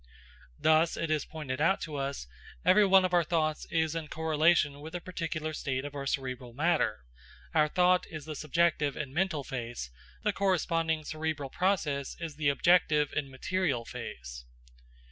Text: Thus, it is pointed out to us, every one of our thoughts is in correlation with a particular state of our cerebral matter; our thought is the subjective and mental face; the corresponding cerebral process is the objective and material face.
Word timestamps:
Thus, 0.57 0.97
it 0.97 1.11
is 1.11 1.25
pointed 1.25 1.61
out 1.61 1.79
to 1.81 1.95
us, 1.95 2.25
every 2.65 2.87
one 2.87 3.05
of 3.05 3.13
our 3.13 3.23
thoughts 3.23 3.65
is 3.69 3.93
in 3.93 4.07
correlation 4.07 4.79
with 4.81 4.95
a 4.95 4.99
particular 4.99 5.53
state 5.53 5.85
of 5.85 5.93
our 5.93 6.07
cerebral 6.07 6.53
matter; 6.55 7.05
our 7.53 7.67
thought 7.67 8.07
is 8.07 8.25
the 8.25 8.33
subjective 8.35 8.97
and 8.97 9.13
mental 9.13 9.43
face; 9.43 9.91
the 10.23 10.33
corresponding 10.33 11.03
cerebral 11.03 11.51
process 11.51 12.15
is 12.19 12.35
the 12.35 12.49
objective 12.49 13.13
and 13.13 13.29
material 13.29 13.85
face. 13.85 14.45